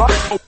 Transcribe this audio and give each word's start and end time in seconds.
Oh, 0.00 0.38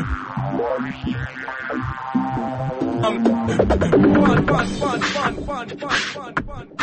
I'm 0.00 0.06
fun, 3.24 4.46
fun, 4.46 4.66
fun, 4.68 5.00
fun, 5.00 5.34
fun, 5.34 5.68
fun, 5.68 5.98
fun, 5.98 6.34
fun. 6.34 6.77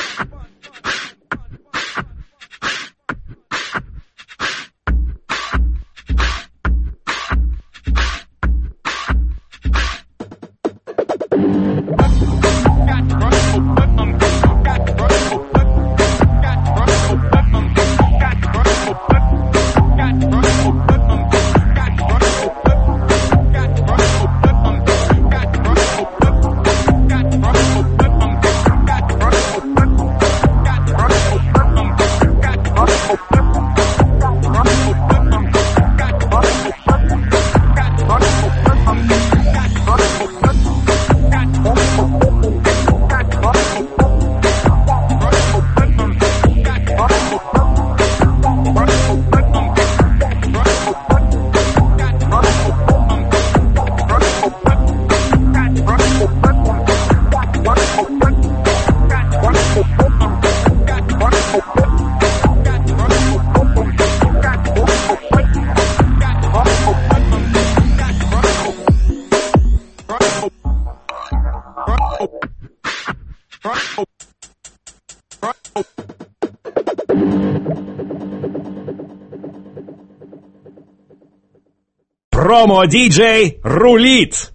Промо-диджей 82.30 83.60
рулит! 83.64 84.55